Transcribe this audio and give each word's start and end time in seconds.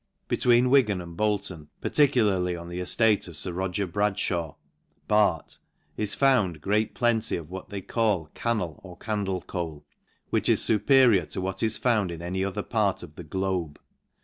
Between 0.27 0.71
Wigan 0.71 0.99
and 0.99 1.15
Bolton, 1.15 1.69
particularly 1.79 2.55
on 2.55 2.69
the 2.69 2.79
eftate 2.79 3.27
of 3.27 3.37
Sir 3.37 3.51
Roger 3.51 3.85
Bradjhaigh, 3.85 4.55
Bart, 5.07 5.59
is 5.95 6.15
found, 6.15 6.59
great 6.59 6.95
plenty 6.95 7.35
of 7.37 7.51
what 7.51 7.69
they 7.69 7.81
call 7.81 8.31
Canelox 8.33 8.99
Candle 8.99 9.41
Coal, 9.41 9.85
which 10.31 10.49
is 10.49 10.59
fuperior 10.67 11.29
to 11.29 11.39
what 11.39 11.61
is 11.61 11.77
found 11.77 12.09
in 12.09 12.19
any 12.23 12.43
other 12.43 12.63
part 12.63 13.03
of 13.03 13.13
the 13.13 13.23
globe. 13.23 13.79